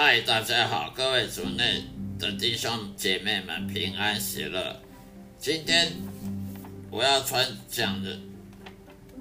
[0.00, 1.82] 嗨，大家好，各位主内
[2.20, 4.80] 的弟兄姐妹们平安喜乐。
[5.40, 5.92] 今天
[6.88, 8.16] 我要传讲的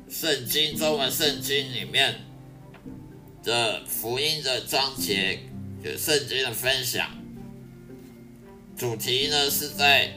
[0.08, 2.23] 圣经中文圣经里面
[3.44, 5.40] 的福音的章节，
[5.82, 7.09] 有圣经的分享。
[8.77, 10.13] 主题呢是在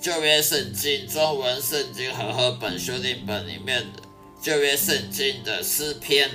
[0.00, 4.02] 旧约圣经中文圣经和合本修订本里面的
[4.40, 6.30] 旧约圣经的诗篇，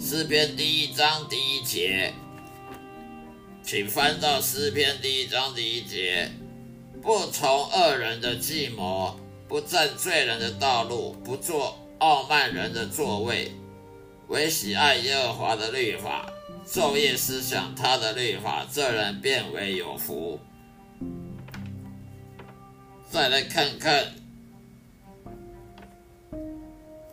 [0.00, 2.12] 诗篇第一章第一节。
[3.64, 6.28] 请翻到诗篇第一章第一节：
[7.00, 13.52] 不从恶人的计谋，不占罪人的道路，不做傲慢人的座位，
[14.28, 16.28] 唯喜爱耶和华的律法，
[16.66, 20.40] 昼夜思想他的律法，这人变为有福。
[23.08, 24.12] 再来看看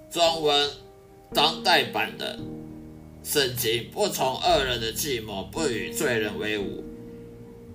[0.09, 0.69] 中文
[1.31, 2.39] 当代版的。
[3.31, 6.83] 圣经不从恶人的计谋，不与罪人为伍，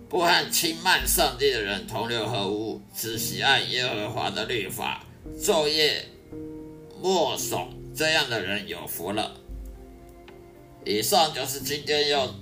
[0.09, 5.07] 不和轻慢上帝的人同流合污，只喜爱耶和华的律法，
[5.41, 6.07] 昼夜
[7.01, 9.37] 默诵，这样的人有福了。
[10.85, 12.35] 以上就是今天要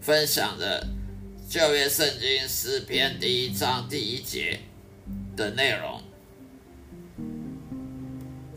[0.00, 0.86] 分享的
[1.48, 4.60] 旧约圣经诗篇第一章第一节
[5.36, 6.00] 的内容。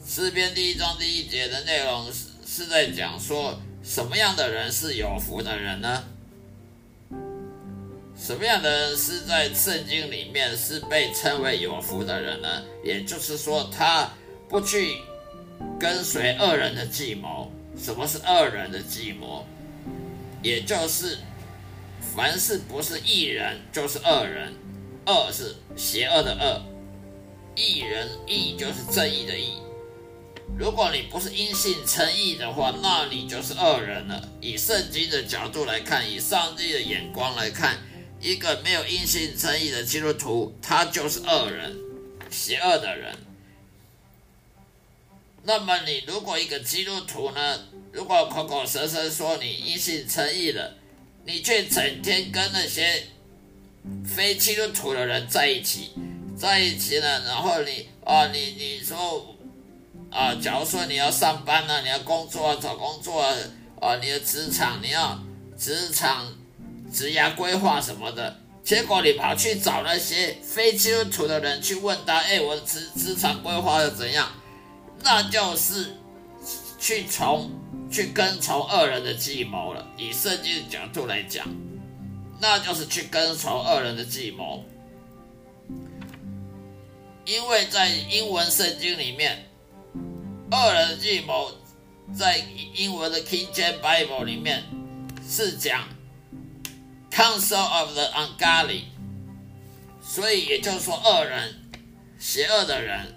[0.06, 3.60] 诗篇第一章第一节的内容是是在讲说。
[3.86, 6.04] 什么样的人是有福的人呢？
[8.18, 12.64] 什么样的人是在圣经里面是被称为有福的人呢？
[12.84, 14.10] 也就是说，他
[14.50, 14.98] 不去
[15.80, 17.52] 跟随恶人的计谋。
[17.78, 19.46] 什么是恶人的计谋？
[20.42, 21.20] 也就是
[22.00, 24.52] 凡是不是义人，就是恶人。
[25.06, 26.62] 恶是邪恶的恶，
[27.56, 29.58] 义人义就是正义的义。
[30.58, 34.30] 如果你不是因信称义的话，那你就是恶人了。
[34.40, 37.78] 以圣经的角度来看，以上帝的眼光来看，
[38.22, 41.76] 一个没有因信称义的基督徒，他就是恶人，
[42.30, 43.14] 邪恶的人。
[45.44, 47.60] 那么，你如果一个基督徒呢，
[47.92, 50.78] 如果口口声声说你因信称义了，
[51.26, 53.08] 你却整天跟那些
[54.06, 55.92] 非基督徒的人在一起，
[56.38, 59.35] 在一起呢，然后你啊，你你说。
[60.16, 63.36] 啊，假如说你要上班呢，你要工作啊，找工作啊，
[63.82, 65.20] 啊，你的职场你要
[65.58, 66.26] 职场
[66.90, 74.32] 职涯规划什么的，结果你跑去找那些非基督徒的人去问他，哎，我的职职场规划又怎样？
[75.04, 75.98] 那就是
[76.80, 77.52] 去从
[77.92, 79.86] 去跟从恶人的计谋了。
[79.98, 81.46] 以圣经的角度来讲，
[82.40, 84.64] 那就是去跟从恶人的计谋，
[87.26, 89.50] 因为在英文圣经里面。
[90.52, 91.52] 恶人计谋，
[92.16, 92.38] 在
[92.76, 94.64] 英文的 King James Bible 里面
[95.28, 95.88] 是讲
[97.12, 98.84] Council of the Ungodly，
[100.04, 101.56] 所以也就是说，恶人、
[102.20, 103.16] 邪恶的人，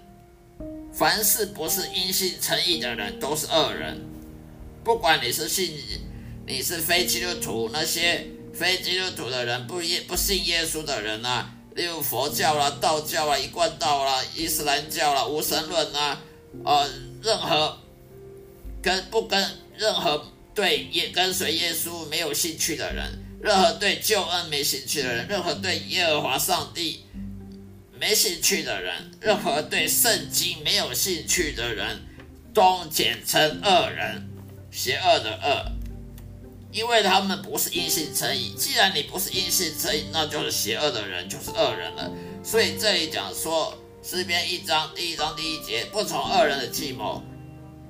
[0.91, 4.01] 凡是不是因信诚意的人，都是恶人。
[4.83, 5.77] 不管你是信，
[6.47, 8.25] 你是非基督徒，那些
[8.55, 16.19] 非基督徒的人，不耶不信耶稣的人啊，例如佛教啦、道教啊、一贯道啦、伊斯兰教啦、无神论啊，
[16.65, 17.08] 呃。
[17.21, 17.77] 任何
[18.81, 19.45] 跟不跟
[19.77, 20.25] 任何
[20.55, 23.05] 对耶跟随耶稣没有兴趣的人，
[23.41, 27.05] 任何对救恩没兴趣的人，任何对耶和华上帝
[27.99, 31.99] 没兴趣的人，任何对圣经没有兴趣的人，
[32.53, 34.29] 都简称恶人，
[34.71, 35.71] 邪恶的恶，
[36.71, 38.53] 因为他们不是因信称义。
[38.57, 42.11] 既然你不是因信称义，那就是邪恶的人，就是恶人了。
[42.43, 43.77] 所以这里讲说。
[44.01, 47.21] 诗篇一章第一章第一节，不从恶人的计谋，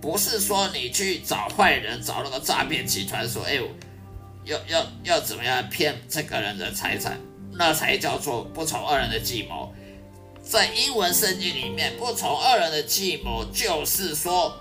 [0.02, 3.60] 不是说你去找坏人，找那个诈骗集团说，哎，
[4.44, 7.20] 要要要怎么样骗这个人的财产，
[7.54, 9.72] 那才叫做不从恶人的计谋。
[10.42, 14.58] 在英文圣经里面，不从恶人的计谋，就是说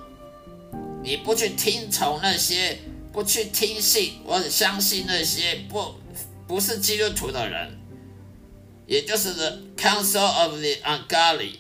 [1.03, 2.79] 你不去听从那些，
[3.11, 5.95] 不去听信或者相信那些不
[6.47, 7.78] 不是基督徒的人。
[8.89, 11.59] 也就是 the council of the ungodly，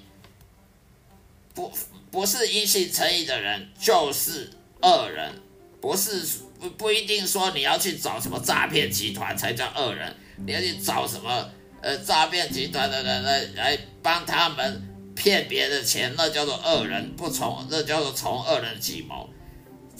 [1.54, 1.70] 不
[2.10, 5.30] 不是因信诚意的人就是恶人，
[5.78, 6.24] 不是
[6.58, 11.50] 不不一定说你要去找什么诈骗集团才叫恶人，你要去找什么
[11.82, 19.28] 呃诈骗集团的人来来帮他们骗别的钱，那叫做恶人，不从那叫做从恶人计谋。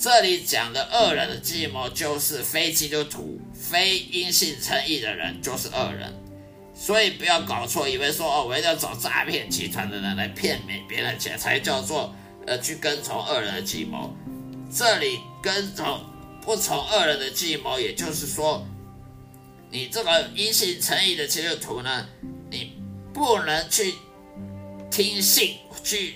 [0.01, 6.11] 这里讲的恶人的计谋就是非基督徒、非因信诚意的人就是恶人。
[6.81, 12.15] 所以不要搞错，以为说哦，我一定要找诈骗集团的人来骗别别人钱，才叫做
[12.47, 14.17] 呃去跟从恶人的计谋。
[14.73, 16.01] 这里跟从
[16.41, 18.65] 不从恶人的计谋，也就是说，
[19.71, 22.07] 你这个一心诚意的基督徒呢，
[22.49, 22.81] 你
[23.13, 23.95] 不能去
[24.89, 26.15] 听信、去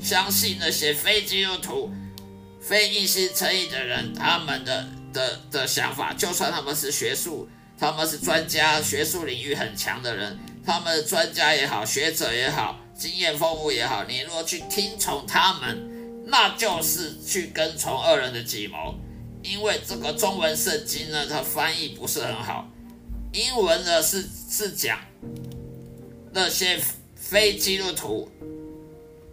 [0.00, 1.92] 相信那些非基督徒、
[2.60, 18.94] 非一心诚意的人他们的的的想法，就算他们是学术，他们是专家，学术领域很强的人，他们的专家也好，学者也好，经验丰富也好，你如果去听从他们，那就是去跟从恶人的计谋。
[19.42, 22.68] 因为这个中文圣经呢，它翻译不是很好。
[23.32, 25.00] 英文呢是是讲
[26.32, 26.80] 那些
[27.16, 28.30] 非基督徒、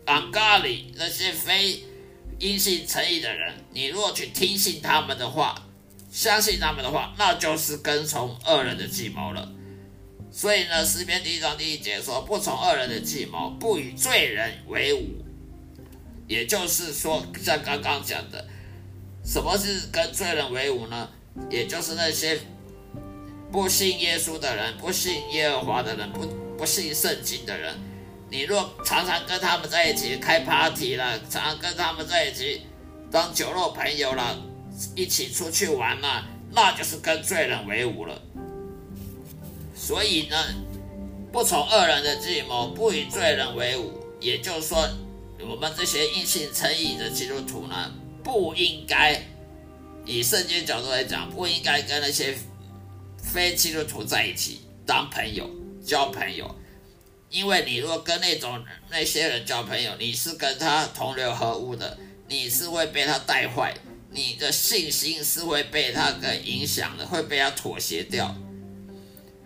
[0.05, 1.83] 安咖里那些非
[2.39, 5.67] 因信诚意的人，你若去听信他们的话，
[6.09, 9.51] 相信他们的话，那就是跟从恶人的计谋了。
[10.31, 15.23] 所以呢，诗篇第一章第一节说：“不从恶人的计谋，不与罪人为伍。”
[16.27, 18.47] 也就是说，像刚刚讲的。
[19.25, 21.09] 什么是跟罪人为伍呢？
[21.49, 22.39] 也就是那些
[23.51, 26.25] 不信耶稣的人、不信耶和华的人、不
[26.57, 27.75] 不信圣经的人。
[28.29, 32.61] 你若常常跟他们在一起开 party 了，常常跟他们在一起
[33.11, 34.37] 当酒肉朋友了，
[34.95, 38.21] 一起出去玩嘛，那就是跟罪人为伍了。
[39.75, 40.35] 所以呢，
[41.31, 43.93] 不从恶人的计谋，不与罪人为伍。
[44.19, 44.87] 也就是说，
[45.39, 47.91] 我们这些硬信诚意的基督徒呢？
[48.21, 49.19] 不应该
[50.05, 52.37] 以圣经角度来讲，不应该跟那些
[53.17, 55.49] 非基督徒在一起当朋友、
[55.83, 56.53] 交朋友，
[57.29, 58.61] 因为你如果跟那种
[58.91, 61.97] 那些人交朋友，你是跟他同流合污的，
[62.27, 63.73] 你是会被他带坏，
[64.11, 68.35] 你的信心是会被他给影响的，会被他妥协掉，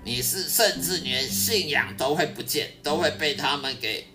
[0.04, 4.06] 你是甚至连信仰都会不见，都会被他们给。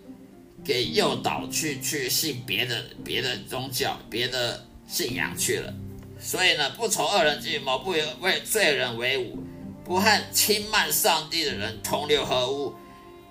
[0.64, 5.72] 给诱导去去信别的别的宗教、别的信仰去了，
[6.20, 9.38] 所以呢，不从恶人计谋，不为罪人为伍，
[9.84, 12.74] 不和轻慢上帝的人同流合污。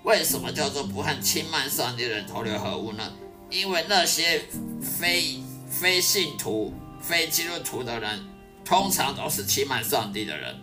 [0.04, 3.12] 为什么叫做不和轻慢上帝的人同流合污呢？
[3.50, 4.42] 因为那些
[4.80, 5.38] 非
[5.68, 8.26] 非信徒、非基督徒的人，
[8.64, 10.56] 通常都是轻慢上帝的人。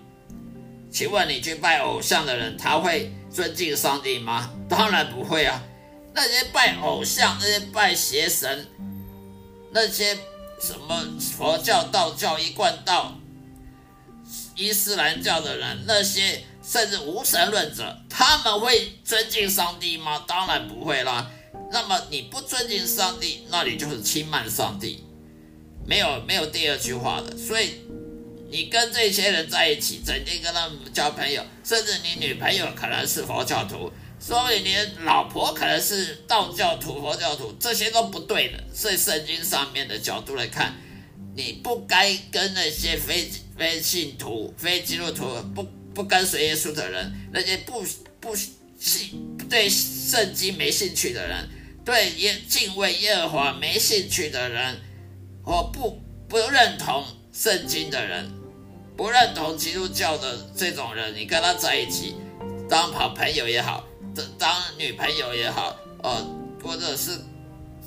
[0.92, 4.52] 请问你去拜偶像的人，他会尊敬上帝吗？
[4.70, 5.62] 当然不会啊。
[6.14, 8.68] 那些拜偶像、那些拜邪神、
[9.72, 10.18] 那些
[10.62, 13.18] 什么佛教、道教、一贯道、
[14.56, 20.24] 伊斯兰教的人，那些甚至无神论者，他们会尊敬上帝吗？
[20.26, 21.30] 当然不会啦。
[21.72, 25.05] 那么你不尊敬上帝，那你就是轻慢上帝，
[25.86, 27.38] 没有没有第二句话的。
[27.38, 27.82] 所以
[28.50, 33.92] 你跟这些人在一起，整天跟他们交朋友，甚至你女朋友可能是佛教徒。
[34.18, 38.64] 所以，你老婆可能是道教徒、佛教徒，这些都不对的。
[38.74, 40.74] 所以，圣经上面的角度来看，
[41.36, 45.62] 你不该跟那些非非信徒、非基督徒、不
[45.94, 47.86] 不跟随耶稣的人，那些不
[48.20, 51.48] 不信对圣经没兴趣的人，
[51.84, 54.80] 对耶敬畏耶和华没兴趣的人，
[55.46, 58.32] 我不不认同圣经的人，
[58.98, 62.16] 不认同基督教的这种人，你跟他在一起
[62.68, 63.86] 当好朋友也好。
[64.40, 66.26] 当女朋友也好，呃，
[66.64, 67.12] 或者是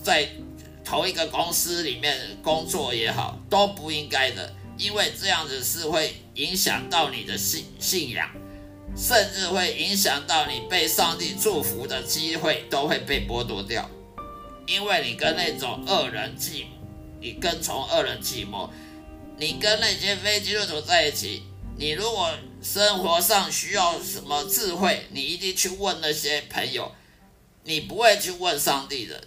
[0.03, 0.29] 在
[0.85, 8.29] 同一个公司里面工作也好，都不应该的，因为这样子是会影响到你的信信仰，
[8.95, 13.89] 甚至会影响到你被上帝祝福的机会都会被剥夺掉，
[14.67, 16.67] 因为你跟那种恶人计，
[17.21, 18.71] 你跟从恶人计谋，
[19.37, 21.43] 你跟那些非基督徒在一起。
[21.77, 26.93] 你如果生活上需要什么智慧，你一定去问那些朋友，
[27.63, 29.23] 你不会去问上帝的。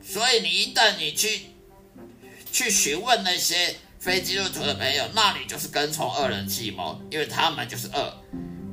[0.00, 1.46] 所以你一旦你去
[2.52, 8.22] 去询问那些非基督徒的朋友，那你就是跟从恶人计谋，因为他们就是恶，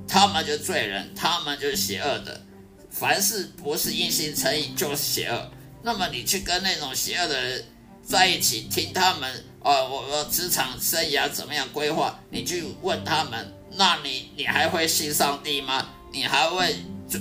[0.07, 2.45] 他们就是罪人，他们就是邪恶的。
[2.91, 5.51] 凡是不是因心诚意，就是邪恶。
[5.81, 7.65] 那么你去跟那种邪恶的人
[8.07, 9.43] 在一起，听他们。
[9.61, 12.17] 啊，我我职场生涯怎么样规划？
[12.29, 15.89] 你去问他们，那你你还会信上帝吗？
[16.13, 16.73] 你还会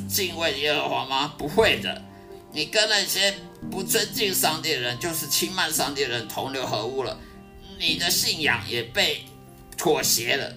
[0.09, 1.35] 敬畏耶和华吗？
[1.37, 2.03] 不会的。
[2.53, 3.35] 你跟那些
[3.69, 7.19] 不尊敬上帝的人，就是轻慢上帝的人同流合污了，
[7.81, 9.25] 你的信仰也被
[9.77, 10.55] 妥协了。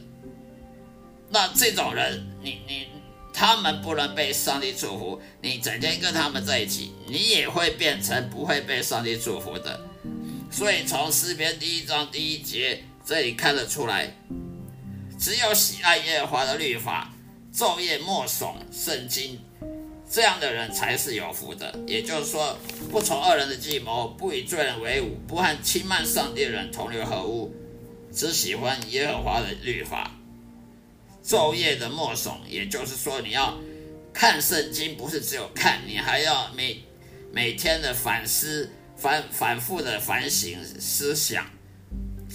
[1.30, 2.88] 那这种人，你你
[3.34, 9.89] 他们不能被上帝祝福，你整天跟他们在一起，你也会变成不会被上帝祝福的。
[10.52, 14.14] 所以从诗篇第一章第一节这里看得出来，
[15.20, 17.14] 只有喜爱耶和华的律法，
[17.54, 19.40] 昼夜默诵圣经，
[20.10, 21.74] 这样的人才是有福的。
[21.88, 22.58] 也就是说，
[22.92, 27.54] 不从恶人的计谋，不与罪人为伍，不和轻慢上帝的人同流合污，
[28.12, 30.12] 只喜欢耶和华的律法，
[31.24, 33.58] 昼夜的默诵，也就是说，你要
[34.12, 36.84] 看圣经，不是只有看，你还要每
[37.32, 41.46] 每天的反思、反反复的反省思想。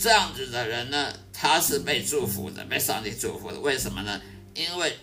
[0.01, 3.61] 这样子的人呢，他是被祝福的，被上帝祝福的。
[3.61, 4.21] 为什么呢？
[4.55, 4.97] 因为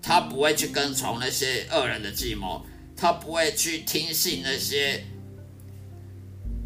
[0.00, 2.64] 他不会去跟从那些恶人的计谋，
[2.96, 5.04] 他不会去听信那些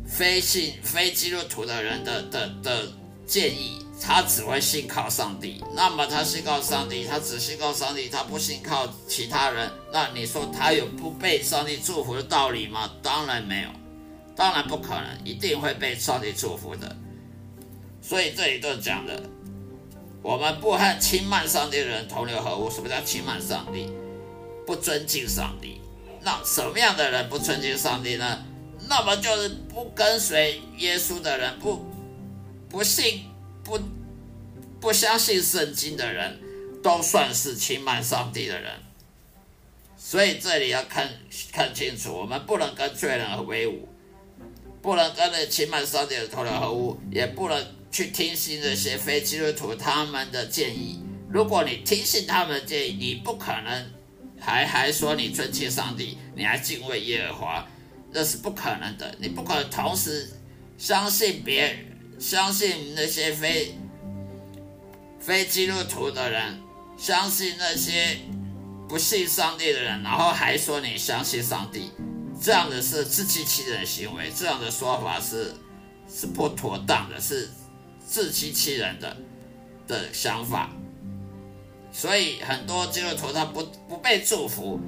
[0.07, 2.93] 非信非基督徒的人的的的
[3.27, 3.79] 建议。
[4.05, 5.63] 他只会信靠上帝。
[5.77, 9.71] 那么他信靠上帝，他只信靠上帝，他不信靠其他人。
[9.93, 12.91] 那你说他有不被上帝祝福的道理吗？
[13.01, 13.69] 当然没有，
[14.35, 16.97] 当然不可能，一定会被上帝祝福的。
[18.01, 19.23] 所以这里就讲的，
[20.23, 22.71] 我们不和轻慢上帝的人同流合污。
[22.71, 23.91] 什么叫轻慢上帝？
[24.67, 25.81] 不尊敬上帝。
[26.23, 28.45] 那什么样的人不尊敬上帝呢？
[28.89, 31.85] 那么就是不跟随耶稣的人，不
[32.69, 33.25] 不信。
[33.65, 33.79] 不
[34.81, 36.37] 不相信圣经的人，
[36.83, 38.73] 都算是轻慢上帝的人。
[39.97, 41.09] 所以这里要看
[41.53, 43.89] 看清楚，我们不能跟罪人和为伍，
[44.83, 51.01] 不能跟那欺瞒上帝的同流合污，也不能去听信那些非基督徒他们的建议。
[51.31, 53.91] 如果你听信他们的建议，你不可能
[54.39, 57.67] 还还说你尊敬上帝，你还敬畏耶和华，
[58.11, 59.15] 那是不可能的。
[59.19, 60.29] 你不可能同时
[60.77, 61.87] 相信别人。
[62.19, 63.75] 相信那些非
[65.19, 66.63] 非基督徒的人，
[66.97, 68.19] 相信那些
[68.89, 71.91] 不信上帝的人，然后还说你相信上帝，
[72.43, 75.55] 这样的是自欺欺人的行为，这样的说法是
[76.13, 77.49] 是不妥当的，是
[78.05, 79.17] 自欺欺人的
[79.87, 80.71] 的想法。
[81.93, 84.81] 所以很多基督徒他不不被祝福，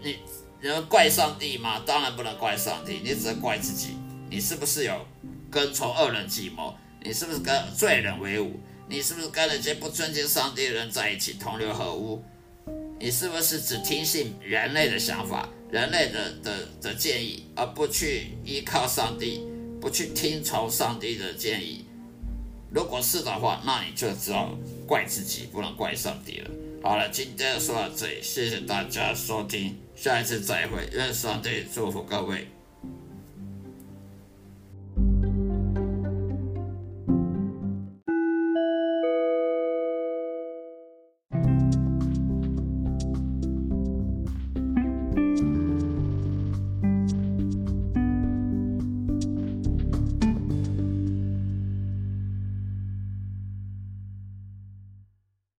[0.00, 0.18] 你
[0.62, 1.82] 能怪上帝吗？
[1.84, 3.96] 当然不能怪上帝，你只能怪自己，
[4.30, 5.04] 你是不是有？
[5.50, 8.60] 跟从恶人计谋，你是不是跟罪人为伍？
[8.88, 12.22] 你是不是跟那些不尊敬上帝的人在一起同流合污？
[13.00, 19.42] 你是不是只听信人类的想法、人类的的的建议，而不去依靠上帝，
[19.80, 21.84] 不去听从上帝的建议？
[22.70, 26.50] 如果是的话，那你就只能怪自己，不能怪上帝了。
[26.80, 32.46] 好了，今天就说到这里，谢谢大家收听，下一次再会，愿上帝祝福各位。